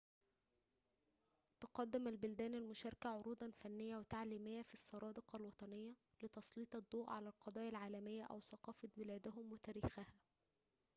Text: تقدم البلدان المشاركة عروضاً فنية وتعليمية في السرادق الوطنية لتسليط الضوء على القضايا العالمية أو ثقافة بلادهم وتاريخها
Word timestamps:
تقدم 1.59 2.07
البلدان 2.07 2.55
المشاركة 2.55 3.09
عروضاً 3.09 3.51
فنية 3.51 3.97
وتعليمية 3.97 4.61
في 4.63 4.73
السرادق 4.73 5.35
الوطنية 5.35 5.93
لتسليط 6.23 6.75
الضوء 6.75 7.09
على 7.09 7.29
القضايا 7.29 7.69
العالمية 7.69 8.23
أو 8.23 8.39
ثقافة 8.41 8.87
بلادهم 8.97 9.53
وتاريخها 9.53 10.05